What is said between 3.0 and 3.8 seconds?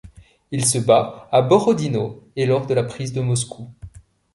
de Moscou.